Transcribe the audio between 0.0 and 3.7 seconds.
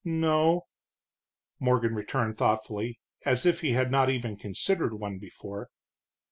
"No," Morgan returned thoughtfully, as if